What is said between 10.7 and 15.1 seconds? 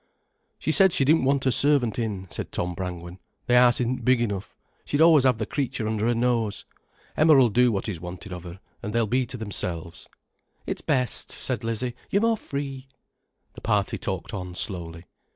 best," said Lizzie, "you're more free." The party talked on slowly.